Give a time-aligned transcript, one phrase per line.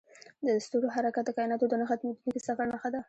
[0.45, 2.99] د ستورو حرکت د کایناتو د نه ختمیدونکي سفر نښه ده.